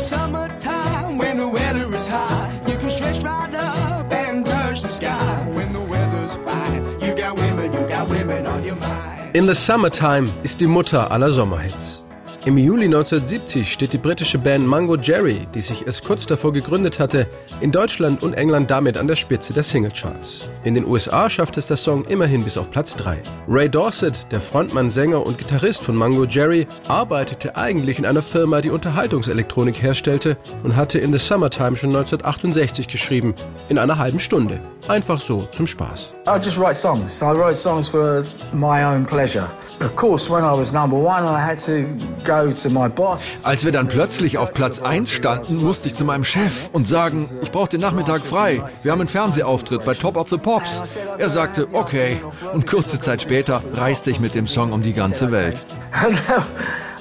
the 0.00 0.06
summertime 0.06 1.18
when 1.18 1.36
the 1.36 1.46
weather 1.46 1.94
is 1.94 2.06
high, 2.06 2.50
you 2.66 2.76
can 2.78 2.90
stretch 2.90 3.22
right 3.22 3.54
up 3.54 4.10
and 4.10 4.46
touch 4.46 4.80
the 4.80 4.88
sky. 4.88 5.46
When 5.52 5.74
the 5.74 5.80
weather's 5.80 6.36
fine, 6.36 6.82
you 7.00 7.14
got 7.14 7.36
women, 7.36 7.70
you 7.72 7.86
got 7.86 8.08
women 8.08 8.46
on 8.46 8.64
your 8.64 8.76
mind. 8.76 9.36
In 9.36 9.46
the 9.46 9.54
Summertime 9.54 10.32
ist 10.42 10.60
die 10.60 10.66
Mutter 10.66 11.10
aller 11.10 11.30
Sommerhits. 11.30 11.99
Im 12.46 12.56
Juli 12.56 12.86
1970 12.86 13.70
steht 13.70 13.92
die 13.92 13.98
britische 13.98 14.38
Band 14.38 14.66
Mango 14.66 14.96
Jerry, 14.96 15.46
die 15.54 15.60
sich 15.60 15.86
erst 15.86 16.06
kurz 16.06 16.24
davor 16.24 16.54
gegründet 16.54 16.98
hatte, 16.98 17.26
in 17.60 17.70
Deutschland 17.70 18.22
und 18.22 18.32
England 18.32 18.70
damit 18.70 18.96
an 18.96 19.06
der 19.06 19.16
Spitze 19.16 19.52
der 19.52 19.62
Singlecharts. 19.62 20.48
In 20.64 20.72
den 20.72 20.86
USA 20.86 21.28
schafft 21.28 21.58
es 21.58 21.66
der 21.66 21.76
Song 21.76 22.02
immerhin 22.06 22.42
bis 22.42 22.56
auf 22.56 22.70
Platz 22.70 22.96
3. 22.96 23.22
Ray 23.46 23.68
Dorset, 23.68 24.26
der 24.32 24.40
Frontmann, 24.40 24.88
Sänger 24.88 25.26
und 25.26 25.36
Gitarrist 25.36 25.82
von 25.82 25.94
Mango 25.94 26.24
Jerry, 26.24 26.66
arbeitete 26.88 27.56
eigentlich 27.56 27.98
in 27.98 28.06
einer 28.06 28.22
Firma, 28.22 28.62
die 28.62 28.70
Unterhaltungselektronik 28.70 29.82
herstellte 29.82 30.38
und 30.62 30.76
hatte 30.76 30.98
in 30.98 31.12
The 31.12 31.18
Summertime 31.18 31.76
schon 31.76 31.90
1968 31.90 32.88
geschrieben, 32.88 33.34
in 33.68 33.76
einer 33.76 33.98
halben 33.98 34.18
Stunde. 34.18 34.60
Einfach 34.88 35.20
so 35.20 35.42
zum 35.52 35.66
Spaß. 35.66 36.14
I 36.26 36.38
just 36.42 36.58
write 36.58 36.74
songs. 36.74 37.20
I 37.20 37.32
write 37.32 37.56
songs 37.56 37.88
for 37.88 38.24
my 38.52 38.82
own 38.82 39.04
pleasure. 39.04 39.48
Of 39.80 39.94
course, 39.94 40.30
when 40.30 40.42
I 40.42 40.56
was 40.56 40.72
number 40.72 40.96
one, 40.96 41.24
I 41.24 41.38
had 41.38 41.58
to 41.66 41.84
go 42.30 42.52
to 42.52 42.70
my 42.70 42.88
boss. 42.88 43.40
Als 43.42 43.64
wir 43.64 43.72
dann 43.72 43.88
plötzlich 43.88 44.38
auf 44.38 44.52
Platz 44.52 44.80
1 44.80 45.10
standen, 45.10 45.56
musste 45.56 45.88
ich 45.88 45.94
zu 45.94 46.04
meinem 46.04 46.24
Chef 46.24 46.70
und 46.72 46.86
sagen, 46.86 47.28
ich 47.42 47.50
brauche 47.50 47.70
den 47.70 47.80
Nachmittag 47.80 48.24
frei. 48.24 48.62
Wir 48.82 48.92
haben 48.92 49.00
einen 49.00 49.08
Fernsehauftritt 49.08 49.84
bei 49.84 49.94
Top 49.94 50.16
of 50.16 50.28
the 50.30 50.38
Pops. 50.38 50.82
Er 51.18 51.28
sagte, 51.28 51.66
okay. 51.72 52.20
Und 52.52 52.68
kurze 52.68 53.00
Zeit 53.00 53.22
später 53.22 53.62
reiste 53.74 54.10
ich 54.10 54.20
mit 54.20 54.36
dem 54.36 54.46
Song 54.46 54.72
um 54.72 54.82
die 54.82 54.92
ganze 54.92 55.32
Welt. 55.32 55.60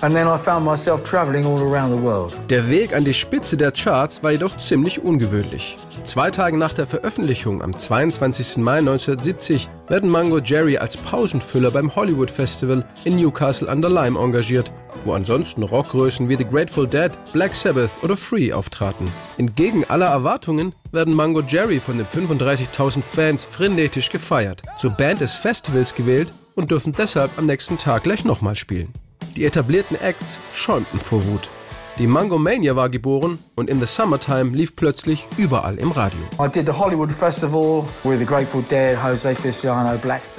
And 0.02 0.16
then 0.16 0.28
I 0.28 0.38
found 0.38 0.64
myself 0.64 1.04
traveling 1.04 1.46
all 1.46 1.59
around 1.59 1.92
the 1.92 2.02
world. 2.02 2.34
Der 2.50 2.70
Weg 2.70 2.96
an 2.96 3.04
die 3.04 3.14
Spitze 3.14 3.58
der 3.58 3.73
Charts 3.73 4.23
war 4.23 4.32
jedoch 4.32 4.56
ziemlich 4.58 5.04
ungewöhnlich. 5.04 5.78
Zwei 6.06 6.32
Tage 6.32 6.58
nach 6.58 6.72
der 6.72 6.88
Veröffentlichung, 6.88 7.62
am 7.62 7.75
22. 7.75 8.58
Mai 8.58 8.78
1970, 8.78 9.70
werden 9.90 10.09
Mango 10.09 10.40
Jerry 10.40 10.78
als 10.78 10.96
Pausenfüller 10.96 11.72
beim 11.72 11.94
Hollywood 11.94 12.31
Festival 12.31 12.86
in 13.03 13.18
Newcastle 13.18 13.70
under 13.70 13.90
Lyme 13.90 14.18
engagiert, 14.18 14.72
wo 15.05 15.14
ansonsten 15.14 15.64
Rockgrößen 15.64 16.30
wie 16.30 16.36
The 16.36 16.45
Grateful 16.45 16.88
Dead, 16.88 17.11
Black 17.33 17.55
Sabbath 17.55 17.92
oder 18.02 18.17
Free 18.17 18.53
auftraten. 18.53 19.06
Entgegen 19.38 19.86
aller 19.86 20.08
Erwartungen 20.08 20.73
werden 20.91 21.14
Mango 21.14 21.41
Jerry 21.41 21.80
von 21.80 21.97
den 21.97 22.08
35.000 22.08 23.02
Fans 23.02 23.44
frenetisch 23.44 24.09
gefeiert, 24.09 24.61
zur 24.78 24.91
Band 24.91 25.22
des 25.22 25.36
Festivals 25.36 25.95
gewählt 25.95 26.31
und 26.56 26.72
dürfen 26.72 26.94
deshalb 26.94 27.31
am 27.38 27.45
nächsten 27.45 27.78
Tag 27.78 28.03
gleich 28.03 28.25
nochmal 28.25 28.56
spielen. 28.56 28.91
Die 29.36 29.45
etablierten 29.45 30.00
Acts 30.00 30.39
schäumten 30.53 31.00
vor 31.00 31.25
Wut. 31.25 31.50
Die 31.97 32.08
Mango 32.08 32.38
Mania 32.38 32.75
war 32.75 32.89
geboren 32.89 33.39
und 33.60 33.70
in 33.70 33.80
the 33.80 33.86
Summertime 33.86 34.56
lief 34.56 34.76
plötzlich 34.76 35.28
überall 35.38 35.78
im 35.78 35.92
Radio. 35.92 36.20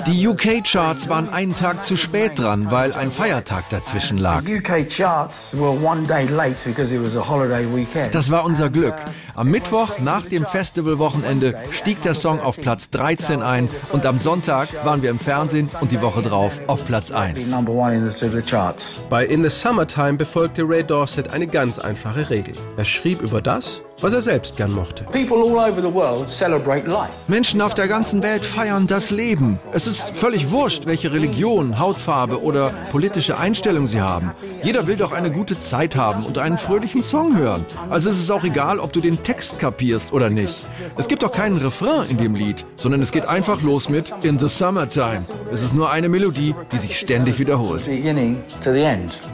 Die 0.06 0.26
UK-Charts 0.26 1.08
waren 1.08 1.28
einen 1.28 1.54
Tag 1.54 1.84
zu 1.84 1.96
spät 1.96 2.38
dran, 2.38 2.70
weil 2.70 2.92
ein 2.94 3.12
Feiertag 3.12 3.68
dazwischen 3.68 4.18
lag. 4.18 4.42
The 4.44 4.56
UK 4.56 4.88
charts 4.88 5.56
were 5.58 5.78
one 5.82 6.02
day 6.06 6.26
late 6.26 6.64
because 6.64 6.94
it 6.94 7.02
was 7.02 7.16
a 7.16 7.28
holiday 7.28 7.66
weekend. 7.66 8.14
Das 8.14 8.30
war 8.30 8.44
unser 8.44 8.70
Glück. 8.70 8.94
Am 9.34 9.48
Mittwoch 9.48 9.98
nach 10.00 10.26
dem 10.26 10.44
Festivalwochenende 10.44 11.54
stieg 11.70 12.02
der 12.02 12.14
Song 12.14 12.40
auf 12.40 12.60
Platz 12.60 12.90
13 12.90 13.42
ein 13.42 13.68
und 13.92 14.04
am 14.06 14.18
Sonntag 14.18 14.68
waren 14.84 15.02
wir 15.02 15.10
im 15.10 15.18
Fernsehen 15.18 15.68
und 15.80 15.92
die 15.92 16.00
Woche 16.00 16.22
drauf 16.22 16.52
auf 16.66 16.84
Platz 16.86 17.10
1. 17.10 17.46
Number 17.48 17.72
one 17.72 17.94
in 17.94 18.10
the, 18.10 18.28
the 18.28 18.42
charts. 18.42 19.00
Bei 19.08 19.24
In 19.24 19.42
the 19.42 19.50
Summertime 19.50 20.14
befolgte 20.14 20.62
Ray 20.62 20.84
Dorset 20.84 21.28
eine 21.28 21.46
ganz 21.46 21.78
einfache 21.78 22.30
Regel. 22.30 22.54
Er 22.76 22.84
schrieb 22.84 23.09
über 23.18 23.40
das, 23.40 23.82
was 24.00 24.12
er 24.14 24.20
selbst 24.20 24.56
gern 24.56 24.72
mochte. 24.72 25.04
People 25.04 25.36
all 25.36 25.70
over 25.70 25.82
the 25.82 25.92
world 25.92 26.28
celebrate 26.28 26.86
life. 26.86 27.12
Menschen 27.28 27.60
auf 27.60 27.74
der 27.74 27.88
ganzen 27.88 28.22
Welt 28.22 28.44
feiern 28.44 28.86
das 28.86 29.10
Leben. 29.10 29.58
Es 29.72 29.86
ist 29.86 30.10
völlig 30.16 30.50
wurscht, 30.50 30.86
welche 30.86 31.12
Religion, 31.12 31.78
Hautfarbe 31.78 32.42
oder 32.42 32.70
politische 32.90 33.38
Einstellung 33.38 33.86
sie 33.86 34.00
haben. 34.00 34.32
Jeder 34.62 34.86
will 34.86 34.96
doch 34.96 35.12
eine 35.12 35.30
gute 35.30 35.58
Zeit 35.58 35.96
haben 35.96 36.24
und 36.24 36.38
einen 36.38 36.58
fröhlichen 36.58 37.02
Song 37.02 37.36
hören. 37.36 37.64
Also 37.88 38.10
es 38.10 38.18
ist 38.18 38.30
auch 38.30 38.44
egal, 38.44 38.78
ob 38.78 38.92
du 38.92 39.00
den 39.00 39.22
Text 39.22 39.58
kapierst 39.58 40.12
oder 40.12 40.30
nicht. 40.30 40.54
Es 40.96 41.08
gibt 41.08 41.22
doch 41.22 41.32
keinen 41.32 41.56
Refrain 41.58 42.08
in 42.08 42.18
dem 42.18 42.34
Lied, 42.34 42.64
sondern 42.76 43.02
es 43.02 43.12
geht 43.12 43.26
einfach 43.26 43.62
los 43.62 43.88
mit 43.88 44.12
In 44.22 44.38
the 44.38 44.48
Summertime. 44.48 45.24
Es 45.52 45.62
ist 45.62 45.74
nur 45.74 45.90
eine 45.90 46.08
Melodie, 46.08 46.54
die 46.72 46.78
sich 46.78 46.98
ständig 46.98 47.38
wiederholt. 47.38 47.82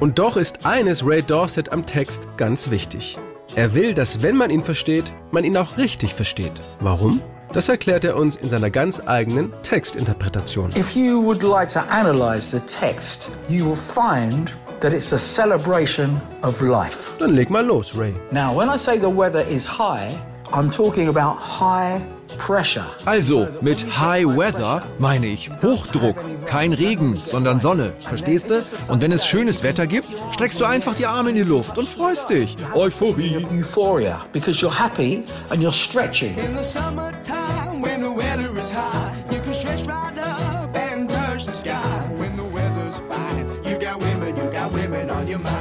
Und 0.01 0.19
doch 0.19 0.37
ist 0.37 0.65
eines 0.65 1.07
Ray 1.07 1.23
Dorset 1.23 1.73
am 1.73 1.87
Text 1.87 2.29
ganz 2.37 2.71
wichtig. 2.71 3.19
Er 3.55 3.75
will, 3.75 3.95
dass 3.95 4.23
wenn 4.23 4.37
man 4.37 4.51
ihn 4.51 4.63
versteht, 4.63 5.13
man 5.31 5.45
ihn 5.45 5.57
auch 5.57 5.79
richtig 5.79 6.15
versteht. 6.15 6.61
Warum? 6.81 7.23
Das 7.53 7.69
erklärt 7.69 8.05
er 8.05 8.17
uns 8.17 8.37
in 8.37 8.49
seiner 8.49 8.71
ganz 8.71 9.01
eigenen 9.07 9.53
Textinterpretation. 9.63 10.71
If 10.77 10.95
you 10.97 11.23
would 11.25 11.43
like 11.43 11.69
to 11.73 11.81
analyze 11.89 12.51
the 12.51 12.63
text, 12.67 13.31
you 13.49 13.65
will 13.65 13.77
find 13.77 14.53
that 14.81 14.93
it's 14.93 15.13
a 15.13 15.19
celebration 15.19 16.21
of 16.43 16.61
life. 16.61 17.13
Dann 17.19 17.35
leg 17.35 17.49
mal 17.49 17.65
los, 17.65 17.97
Ray. 17.97 18.13
Now, 18.31 18.55
when 18.55 18.69
I 18.69 18.77
say 18.77 18.99
the 18.99 19.07
weather 19.07 19.47
is 19.49 19.67
high, 19.67 20.11
I'm 20.57 20.71
talking 20.71 21.09
about 21.09 21.37
high 21.39 22.03
pressure. 22.39 22.87
Also, 23.05 23.47
mit 23.61 23.85
High 24.01 24.25
Weather 24.25 24.83
meine 24.99 25.27
ich 25.27 25.51
Hochdruck. 25.63 26.17
Kein 26.47 26.73
Regen, 26.73 27.21
sondern 27.27 27.61
Sonne. 27.61 27.93
Verstehst 28.01 28.49
du? 28.49 28.65
Und 28.89 29.03
wenn 29.03 29.13
es 29.13 29.27
schönes 29.27 29.63
Wetter 29.63 29.87
gibt, 29.87 30.09
streckst 30.31 30.59
du 30.59 30.65
einfach 30.65 30.95
die 30.95 31.05
Arme 31.05 31.29
in 31.29 31.37
die 31.37 31.43
Luft 31.43 31.77
und 31.77 31.87
freust 31.87 32.31
dich. 32.31 32.57
Euphorie. 32.73 33.47
Euphoria, 33.53 34.25
because 34.33 34.59
you're 34.65 34.75
happy 34.75 35.25
and 35.51 35.63
you're 35.63 35.71
stretching. 35.71 36.35
In 36.39 36.57
the 36.57 36.65
summertime 36.65 37.56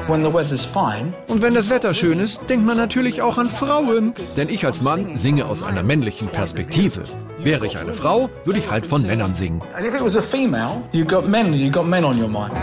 Und 0.08 1.42
wenn 1.42 1.54
das 1.54 1.70
Wetter 1.70 1.94
schön 1.94 2.20
ist, 2.20 2.40
denkt 2.50 2.66
man 2.66 2.78
natürlich 2.78 3.22
auch 3.22 3.38
an 3.38 3.50
Frauen. 3.50 4.14
Denn 4.38 4.50
ich 4.50 4.66
als 4.66 4.82
Mann 4.82 5.18
singe 5.18 5.46
aus 5.46 5.64
einer 5.64 5.84
männlichen 5.84 6.28
Perspektive. 6.28 7.04
Wäre 7.40 7.66
ich 7.66 7.78
eine 7.78 7.94
Frau, 7.94 8.30
würde 8.44 8.60
ich 8.60 8.70
halt 8.70 8.86
von 8.86 9.02
Männern 9.02 9.36
singen. 9.36 9.62
and 9.76 9.86
if 9.86 9.94
it 9.94 10.02
was 10.02 10.16
a 10.16 10.22
female, 10.22 10.82
you 10.92 11.06
got 11.06 11.28
men, 11.28 11.54
you 11.54 11.70
got 11.72 11.88
men 11.88 12.04
on 12.06 12.20
your 12.20 12.28
mind. 12.28 12.54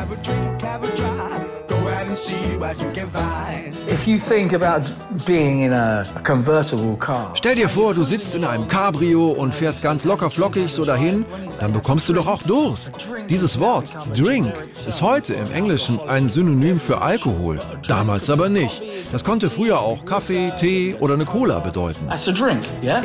And 2.02 2.18
see 2.18 2.58
what 2.58 2.82
you 2.82 2.90
can 2.90 3.08
find. 3.10 3.76
If 3.88 4.08
you 4.08 4.18
think 4.18 4.52
about 4.52 4.92
being 5.24 5.60
in 5.60 5.72
a, 5.72 6.04
a 6.16 6.20
convertible 6.20 6.96
car, 6.96 7.32
Stell 7.36 7.54
dir 7.54 7.68
vor, 7.68 7.94
du 7.94 8.02
sitzt 8.02 8.34
in 8.34 8.44
einem 8.44 8.66
Cabrio 8.66 9.28
und 9.28 9.54
fährst 9.54 9.82
ganz 9.82 10.02
locker 10.02 10.28
flockig 10.28 10.68
so 10.72 10.84
dahin, 10.84 11.24
dann 11.60 11.72
bekommst 11.72 12.08
du 12.08 12.12
doch 12.12 12.26
auch 12.26 12.42
Durst. 12.42 13.06
Dieses 13.28 13.60
Wort, 13.60 13.92
Drink, 14.16 14.52
ist 14.88 15.00
heute 15.00 15.34
im 15.34 15.52
Englischen 15.52 16.00
ein 16.00 16.28
Synonym 16.28 16.80
für 16.80 17.00
Alkohol. 17.00 17.60
Damals 17.86 18.28
aber 18.30 18.48
nicht. 18.48 18.82
Das 19.12 19.22
konnte 19.22 19.48
früher 19.48 19.78
auch 19.78 20.04
Kaffee, 20.04 20.52
Tee 20.58 20.96
oder 20.98 21.14
eine 21.14 21.24
Cola 21.24 21.60
bedeuten. 21.60 22.08
that's 22.08 22.26
a 22.26 22.32
drink, 22.32 22.64
yeah? 22.82 23.02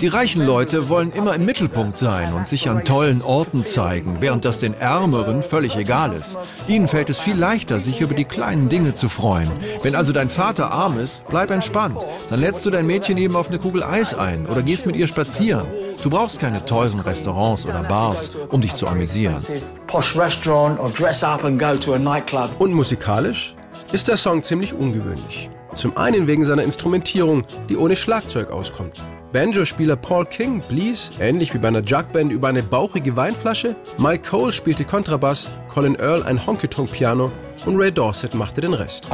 Die 0.00 0.08
reichen 0.08 0.46
Leute 0.46 0.88
wollen 0.88 1.12
immer 1.12 1.34
im 1.34 1.44
Mittelpunkt 1.44 1.98
sein 1.98 2.32
und 2.32 2.48
sich 2.48 2.68
an 2.68 2.84
tollen 2.84 3.22
Orten 3.22 3.64
zeigen, 3.64 4.16
während 4.20 4.44
das 4.44 4.60
den 4.60 4.74
Ärmeren 4.74 5.42
völlig 5.42 5.76
egal 5.76 6.12
ist. 6.12 6.38
Ihnen 6.68 6.88
fällt 6.88 7.10
es 7.10 7.18
viel 7.18 7.36
leichter, 7.36 7.80
sich 7.80 8.00
über 8.00 8.14
die 8.14 8.24
kleinen 8.24 8.68
Dinge 8.68 8.94
zu 8.94 9.08
freuen. 9.08 9.50
Wenn 9.82 9.94
also 9.94 10.12
dein 10.12 10.30
Vater 10.30 10.70
arm 10.70 10.98
ist, 10.98 11.22
bleib 11.28 11.50
entspannt. 11.50 11.98
Dann 12.28 12.40
lädst 12.40 12.64
du 12.64 12.70
dein 12.70 12.86
Mädchen 12.86 13.18
eben 13.18 13.36
auf 13.36 13.48
eine 13.48 13.58
Kugel 13.58 13.82
Eis 13.82 14.14
ein 14.14 14.46
oder 14.46 14.62
gehst 14.62 14.86
mit 14.86 14.96
ihr 14.96 15.06
spazieren. 15.06 15.66
Du 16.02 16.10
brauchst 16.10 16.40
keine 16.40 16.64
teuren 16.64 17.00
Restaurants 17.00 17.64
oder 17.66 17.82
Bars, 17.82 18.30
um 18.50 18.60
dich 18.60 18.74
zu 18.74 18.88
amüsieren. 18.88 19.44
posh 19.92 20.16
restaurant 20.16 20.80
or 20.80 20.88
dress 20.90 21.22
up 21.22 21.44
and 21.44 21.58
go 21.58 21.76
to 21.76 21.92
a 21.92 21.98
nightclub. 21.98 22.50
Und 22.58 22.72
musikalisch 22.72 23.54
ist 23.92 24.08
der 24.08 24.16
Song 24.16 24.42
ziemlich 24.42 24.72
ungewöhnlich. 24.72 25.50
Zum 25.74 25.96
einen 25.96 26.26
wegen 26.26 26.44
seiner 26.44 26.62
Instrumentierung, 26.62 27.44
die 27.68 27.76
ohne 27.76 27.96
Schlagzeug 27.96 28.50
auskommt. 28.50 29.02
Banjo-Spieler 29.32 29.96
Paul 29.96 30.26
King 30.26 30.62
blies, 30.68 31.10
ähnlich 31.18 31.54
wie 31.54 31.58
bei 31.58 31.68
einer 31.68 31.82
Jugband, 31.82 32.30
über 32.30 32.48
eine 32.48 32.62
bauchige 32.62 33.16
Weinflasche. 33.16 33.74
Mike 33.98 34.28
Cole 34.28 34.52
spielte 34.52 34.84
Kontrabass, 34.84 35.48
Colin 35.72 35.94
Earl 35.94 36.22
ein 36.24 36.46
Honky-Tonk-Piano 36.46 37.32
und 37.66 37.76
Ray 37.76 37.92
Dorset 37.92 38.34
machte 38.34 38.60
den 38.60 38.74
Rest. 38.74 39.08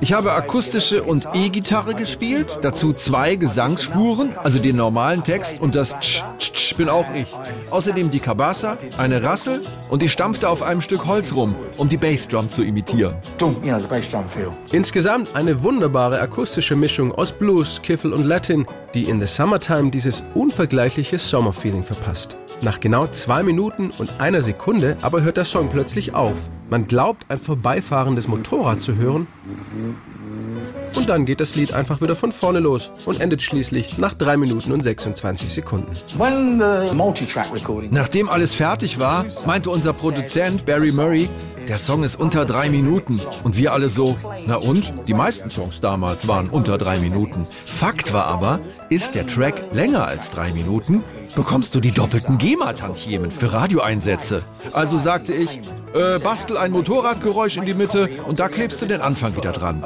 Ich 0.00 0.12
habe 0.12 0.32
akustische 0.32 1.02
und 1.02 1.26
E-Gitarre 1.34 1.94
gespielt, 1.94 2.58
dazu 2.62 2.92
zwei 2.92 3.36
Gesangsspuren, 3.36 4.32
also 4.42 4.58
den 4.58 4.76
normalen 4.76 5.24
Text 5.24 5.60
und 5.60 5.74
das 5.74 5.98
Tsch, 6.00 6.22
Tsch, 6.38 6.52
Tsch 6.52 6.76
bin 6.76 6.88
auch 6.88 7.06
ich. 7.14 7.28
Außerdem 7.70 8.10
die 8.10 8.20
Kabassa, 8.20 8.76
eine 8.98 9.22
Rassel 9.22 9.60
und 9.90 10.02
ich 10.02 10.12
stampfte 10.12 10.48
auf 10.48 10.62
einem 10.62 10.80
Stück 10.80 11.06
Holz 11.06 11.34
rum, 11.34 11.54
um 11.76 11.88
die 11.88 11.96
Bassdrum 11.96 12.50
zu 12.50 12.62
imitieren. 12.62 13.16
Insgesamt 14.72 15.34
eine 15.34 15.62
wunderbare 15.62 16.20
akustische 16.20 16.76
Mischung 16.76 17.12
aus 17.12 17.32
Blues, 17.32 17.80
Kiffel 17.82 18.12
und 18.12 18.24
Latin, 18.24 18.66
die 18.94 19.04
in 19.04 19.20
The 19.20 19.26
Summertime 19.26 19.90
dieses 19.90 20.22
unvergleichliche 20.34 21.18
Sommerfeeling 21.18 21.84
verpasst. 21.84 22.36
Nach 22.62 22.80
genau 22.80 23.06
zwei 23.08 23.42
Minuten 23.42 23.90
und 23.98 24.20
einer 24.20 24.40
Sekunde 24.42 24.96
aber 25.02 25.22
hört 25.22 25.36
der 25.36 25.44
Song 25.44 25.68
plötzlich 25.68 26.14
auf. 26.14 26.48
Man 26.74 26.88
glaubt, 26.88 27.26
ein 27.28 27.38
vorbeifahrendes 27.38 28.26
Motorrad 28.26 28.80
zu 28.80 28.96
hören. 28.96 29.28
Und 30.96 31.08
dann 31.08 31.24
geht 31.24 31.38
das 31.38 31.54
Lied 31.54 31.72
einfach 31.72 32.00
wieder 32.00 32.16
von 32.16 32.32
vorne 32.32 32.58
los 32.58 32.90
und 33.04 33.20
endet 33.20 33.42
schließlich 33.42 33.98
nach 33.98 34.14
3 34.14 34.36
Minuten 34.38 34.72
und 34.72 34.82
26 34.82 35.54
Sekunden. 35.54 35.92
Nachdem 37.92 38.28
alles 38.28 38.54
fertig 38.54 38.98
war, 38.98 39.24
meinte 39.46 39.70
unser 39.70 39.92
Produzent 39.92 40.66
Barry 40.66 40.90
Murray, 40.90 41.28
der 41.68 41.78
Song 41.78 42.02
ist 42.02 42.16
unter 42.16 42.44
drei 42.44 42.68
Minuten. 42.68 43.20
Und 43.44 43.56
wir 43.56 43.72
alle 43.72 43.88
so, 43.88 44.18
na 44.44 44.56
und? 44.56 44.92
Die 45.06 45.14
meisten 45.14 45.50
Songs 45.50 45.80
damals 45.80 46.26
waren 46.26 46.50
unter 46.50 46.76
drei 46.76 46.98
Minuten. 46.98 47.46
Fakt 47.66 48.12
war 48.12 48.26
aber, 48.26 48.58
ist 48.90 49.14
der 49.14 49.28
Track 49.28 49.72
länger 49.72 50.08
als 50.08 50.30
drei 50.30 50.52
Minuten, 50.52 51.04
bekommst 51.36 51.74
du 51.76 51.80
die 51.80 51.92
doppelten 51.92 52.36
GEMA-Tantiemen 52.36 53.30
für 53.30 53.52
Radioeinsätze. 53.52 54.42
Also 54.72 54.98
sagte 54.98 55.32
ich, 55.32 55.60
äh, 55.94 56.18
bastel 56.18 56.58
ein 56.58 56.72
Motorradgeräusch 56.72 57.56
in 57.56 57.64
die 57.64 57.74
Mitte 57.74 58.10
und 58.26 58.40
da 58.40 58.48
klebst 58.48 58.82
du 58.82 58.86
den 58.86 59.00
Anfang 59.00 59.36
wieder 59.36 59.52
dran. 59.52 59.82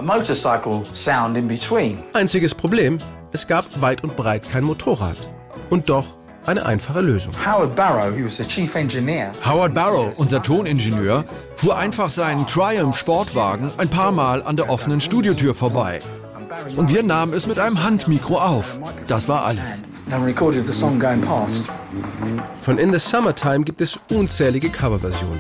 Einziges 2.15 2.55
Problem, 2.55 2.99
es 3.33 3.47
gab 3.47 3.65
weit 3.81 4.03
und 4.03 4.17
breit 4.17 4.49
kein 4.51 4.65
Motorrad. 4.65 5.17
Und 5.71 5.91
doch 5.91 6.17
eine 6.47 6.65
einfache 6.65 7.03
Lösung. 7.03 7.35
Howard 7.45 7.77
Barrow, 7.77 8.17
he 8.17 8.25
was 8.25 8.39
the 8.39 8.45
chief 8.45 8.75
engineer. 8.75 9.33
Howard 9.45 9.75
Barrow, 9.75 10.13
unser 10.17 10.43
Toningenieur, 10.43 11.25
fuhr 11.57 11.77
einfach 11.77 12.11
seinen 12.11 12.47
Triumph 12.47 12.97
Sportwagen 12.97 13.71
ein 13.77 13.91
paar 13.91 14.13
Mal 14.13 14.43
an 14.43 14.57
der 14.57 14.71
offenen 14.71 15.03
Studiotür 15.03 15.55
vorbei. 15.55 16.01
Und 16.77 16.89
wir 16.89 17.03
nahmen 17.03 17.35
es 17.35 17.47
mit 17.47 17.59
einem 17.59 17.85
Handmikro 17.85 18.39
auf. 18.39 18.79
Das 19.07 19.29
war 19.29 19.45
alles. 19.45 19.83
Von 22.61 22.79
In 22.79 22.93
the 22.93 22.99
Summertime 22.99 23.65
gibt 23.65 23.81
es 23.81 23.99
unzählige 24.11 24.71
Coverversionen. 24.71 25.39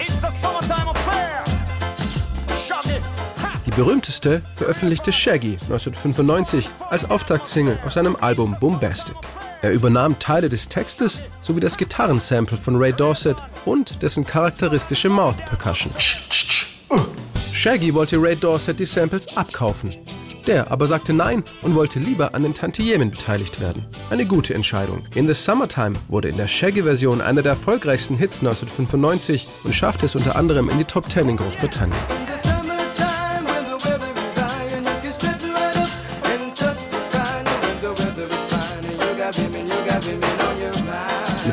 Die 3.64 3.70
berühmteste 3.70 4.42
veröffentlichte 4.54 5.12
Shaggy 5.12 5.52
1995 5.52 6.68
als 6.90 7.08
Auftaktsingle 7.10 7.78
auf 7.84 7.92
seinem 7.92 8.16
Album 8.16 8.56
Bombastic. 8.60 9.16
Er 9.62 9.72
übernahm 9.72 10.18
Teile 10.18 10.48
des 10.48 10.68
Textes 10.68 11.20
sowie 11.40 11.60
das 11.60 11.76
Gitarrensample 11.76 12.56
von 12.56 12.76
Ray 12.76 12.92
Dorset 12.92 13.36
und 13.64 14.02
dessen 14.02 14.24
charakteristische 14.24 15.08
Mouth 15.08 15.36
Percussion. 15.46 15.92
Shaggy 17.52 17.92
wollte 17.92 18.16
Ray 18.20 18.36
Dorset 18.36 18.78
die 18.78 18.84
Samples 18.84 19.36
abkaufen. 19.36 19.90
Der 20.48 20.70
aber 20.70 20.86
sagte 20.86 21.12
nein 21.12 21.44
und 21.60 21.74
wollte 21.74 21.98
lieber 21.98 22.34
an 22.34 22.42
den 22.42 22.54
Tantiemen 22.54 23.10
beteiligt 23.10 23.60
werden. 23.60 23.84
Eine 24.08 24.24
gute 24.24 24.54
Entscheidung. 24.54 25.04
In 25.14 25.26
the 25.26 25.34
Summertime 25.34 25.94
wurde 26.08 26.30
in 26.30 26.38
der 26.38 26.48
Shaggy-Version 26.48 27.20
einer 27.20 27.42
der 27.42 27.52
erfolgreichsten 27.52 28.16
Hits 28.16 28.38
1995 28.38 29.46
und 29.64 29.74
schaffte 29.74 30.06
es 30.06 30.16
unter 30.16 30.36
anderem 30.36 30.70
in 30.70 30.78
die 30.78 30.84
Top 30.84 31.10
10 31.10 31.28
in 31.28 31.36
Großbritannien. 31.36 32.27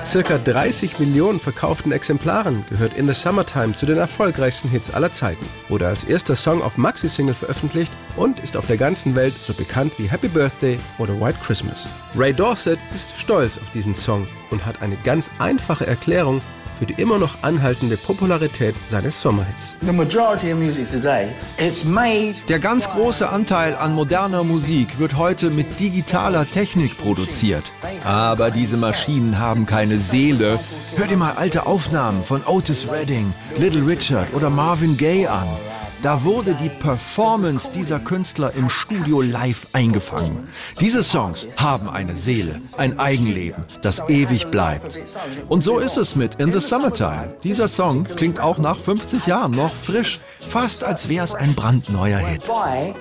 Mit 0.06 0.12
circa 0.12 0.38
30 0.38 1.00
Millionen 1.00 1.40
verkauften 1.40 1.92
Exemplaren 1.92 2.64
gehört 2.70 2.94
In 2.94 3.08
the 3.08 3.14
Summertime 3.16 3.74
zu 3.74 3.88
den 3.88 3.98
erfolgreichsten 3.98 4.70
Hits 4.70 4.92
aller 4.92 5.12
Zeiten. 5.12 5.44
Wurde 5.68 5.88
als 5.88 6.04
erster 6.04 6.36
Song 6.36 6.62
auf 6.62 6.78
Maxi-Single 6.78 7.34
veröffentlicht 7.34 7.92
und 8.16 8.40
ist 8.40 8.56
auf 8.56 8.68
der 8.68 8.78
ganzen 8.78 9.16
Welt 9.16 9.34
so 9.34 9.52
bekannt 9.56 9.94
wie 9.98 10.08
Happy 10.08 10.28
Birthday 10.28 10.78
oder 11.00 11.20
White 11.20 11.40
Christmas. 11.44 11.88
Ray 12.16 12.36
Dorset 12.36 12.78
ist 12.94 13.18
stolz 13.18 13.58
auf 13.58 13.72
diesen 13.72 13.96
Song 13.96 14.28
und 14.52 14.64
hat 14.64 14.80
eine 14.84 14.96
ganz 15.04 15.32
einfache 15.40 15.88
Erklärung 15.88 16.40
für 16.78 16.86
die 16.86 17.02
immer 17.02 17.18
noch 17.18 17.38
anhaltende 17.42 17.98
Popularität 17.98 18.76
seines 18.88 19.22
Sommerhits. 19.22 19.78
Der 22.48 22.60
ganz 22.60 22.90
große 22.90 23.30
Anteil 23.30 23.76
an 23.76 23.94
moderner 23.94 24.44
Musik 24.44 25.00
wird 25.00 25.18
heute 25.18 25.50
mit 25.50 25.80
digitaler 25.80 26.50
Technik 26.50 26.98
produziert. 26.98 27.72
Aber 28.04 28.52
diese 28.52 28.78
Maschinen 28.78 29.40
haben 29.40 29.66
keine 29.66 30.00
Seele. 30.00 30.60
Hör 30.96 31.08
dir 31.08 31.18
mal 31.18 31.34
alte 31.34 31.66
Aufnahmen 31.66 32.24
von 32.24 32.42
Otis 32.46 32.88
Redding, 32.92 33.34
Little 33.58 33.86
Richard 33.86 34.34
oder 34.34 34.50
Marvin 34.50 34.98
Gaye 34.98 35.28
an. 35.28 35.48
Da 36.06 36.24
wurde 36.24 36.54
die 36.54 36.70
Performance 36.70 37.72
dieser 37.72 37.98
Künstler 37.98 38.54
im 38.54 38.70
Studio 38.70 39.24
live 39.24 39.66
eingefangen. 39.74 40.48
Diese 40.80 41.02
Songs 41.02 41.48
haben 41.58 41.90
eine 41.90 42.16
Seele, 42.16 42.62
ein 42.78 43.00
Eigenleben, 43.00 43.64
das 43.82 44.08
ewig 44.08 44.52
bleibt. 44.52 45.00
Und 45.50 45.64
so 45.64 45.80
ist 45.80 45.98
es 45.98 46.16
mit 46.16 46.36
In 46.36 46.54
the 46.54 46.60
Summertime. 46.60 47.34
Dieser 47.44 47.68
Song 47.68 48.04
klingt 48.04 48.40
auch 48.40 48.60
nach 48.60 48.78
50 48.78 49.26
Jahren 49.26 49.54
noch 49.54 49.74
frisch, 49.74 50.20
fast 50.48 50.84
als 50.84 51.10
wäre 51.10 51.26
es 51.26 51.34
ein 51.34 51.56
brandneuer 51.56 52.20
Hit. 52.20 52.44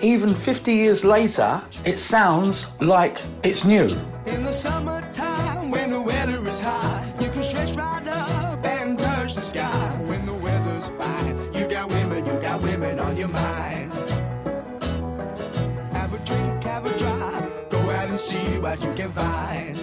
even 0.00 0.34
50 0.34 0.74
years 0.74 1.04
later, 1.04 1.60
it 1.84 2.00
sounds 2.00 2.68
like 2.80 3.20
it's 3.42 3.64
new. 3.64 3.88
In 4.24 4.46
the 4.46 4.52
summertime 4.54 5.70
when 5.70 5.90
the 5.90 6.00
weather 6.00 6.40
is 6.50 6.58
high, 6.58 7.02
you 7.20 7.28
can 7.28 7.44
stretch 7.44 7.76
right 7.76 7.94
your 13.25 13.32
mind. 13.32 13.93
Have 15.93 16.12
a 16.12 16.19
drink, 16.25 16.62
have 16.65 16.85
a 16.85 16.97
drive, 16.99 17.71
go 17.71 17.79
out 17.91 18.11
and 18.11 18.21
see 18.21 18.59
what 18.59 18.82
you 18.85 18.93
can 18.93 19.11
find. 19.12 19.79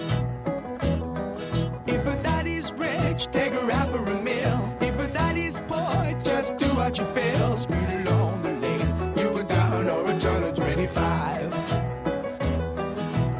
If 1.86 2.06
a 2.06 2.16
daddy's 2.22 2.72
rich, 2.74 3.28
take 3.32 3.54
her 3.54 3.70
out 3.70 3.90
for 3.90 4.04
a 4.04 4.22
meal. 4.22 4.76
If 4.80 4.98
a 4.98 5.08
daddy's 5.08 5.60
poor, 5.66 6.20
just 6.22 6.56
do 6.58 6.66
what 6.76 6.98
you 6.98 7.04
feel. 7.04 7.56
Speed 7.56 7.88
along 8.06 8.42
the 8.42 8.52
lane, 8.64 8.90
you 9.16 9.28
can 9.34 9.46
turn 9.46 9.88
or 9.88 10.10
a 10.10 10.18
turn 10.18 10.44
of 10.44 10.54
25. 10.54 11.52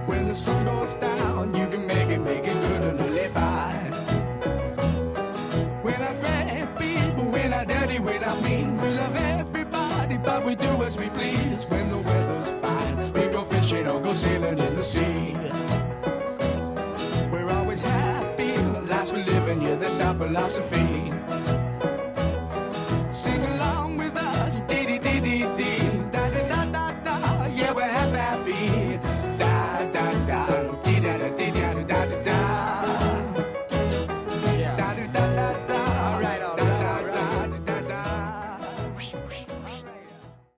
When 0.09 0.27
the 0.27 0.35
sun 0.35 0.65
goes 0.65 0.95
down, 0.95 1.55
you 1.55 1.67
can 1.69 1.87
make 1.87 2.09
it, 2.09 2.19
make 2.19 2.47
it 2.47 2.61
good 2.61 2.83
and 2.83 2.99
live 3.15 3.35
by. 3.35 3.73
When 5.83 6.01
I 6.11 6.13
grab 6.21 6.79
people, 6.79 7.25
when 7.31 7.53
I 7.53 7.65
dirty, 7.65 7.99
when 8.01 8.25
I 8.25 8.41
mean, 8.41 8.77
we 8.81 8.89
love 8.95 9.15
everybody, 9.17 9.42
but 10.25 10.45
we 10.45 10.55
do 10.55 10.83
as 10.83 10.97
we 10.99 11.09
please. 11.11 11.65
When 11.69 11.89
the 11.89 11.99
weather's 11.99 12.51
fine, 12.63 13.13
we 13.13 13.27
go 13.29 13.45
fishing 13.45 13.87
or 13.87 14.01
go 14.01 14.13
sailing 14.13 14.59
in 14.59 14.77
the 14.77 14.83
sea. 14.83 15.37
We're 17.33 17.51
always 17.51 17.83
happy, 17.83 18.57
lives 18.89 19.13
we 19.13 19.23
live 19.25 19.49
in, 19.49 19.61
yeah, 19.61 19.77
that's 19.77 20.01
our 20.01 20.15
philosophy. 20.15 21.22